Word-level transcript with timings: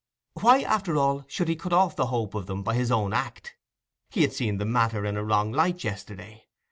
Why, 0.33 0.63
after 0.63 0.97
all, 0.97 1.25
should 1.27 1.47
he 1.47 1.55
cut 1.55 1.73
off 1.73 1.95
the 1.95 2.07
hope 2.07 2.33
of 2.33 2.47
them 2.47 2.63
by 2.63 2.73
his 2.73 2.91
own 2.91 3.13
act? 3.13 3.55
He 4.09 4.23
had 4.23 4.33
seen 4.33 4.57
the 4.57 4.65
matter 4.65 5.05
in 5.05 5.15
a 5.15 5.23
wrong 5.23 5.51
light 5.51 5.83
yesterday. 5.83 6.47